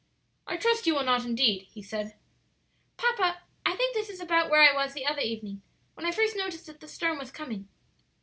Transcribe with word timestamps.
"I 0.47 0.57
trust 0.57 0.87
you 0.87 0.95
will 0.95 1.03
not 1.03 1.25
indeed," 1.27 1.67
he 1.71 1.83
said. 1.83 2.15
"Papa, 2.97 3.43
I 3.63 3.75
think 3.75 3.93
this 3.93 4.09
is 4.09 4.19
about 4.19 4.49
where 4.49 4.63
I 4.63 4.73
was 4.73 4.95
the 4.95 5.05
other 5.05 5.21
evening 5.21 5.61
when 5.93 6.07
I 6.07 6.11
first 6.11 6.35
noticed 6.35 6.65
that 6.65 6.79
the 6.79 6.87
storm 6.87 7.19
was 7.19 7.29
coming." 7.29 7.67